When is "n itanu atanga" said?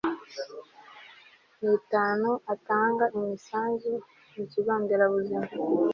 1.61-3.05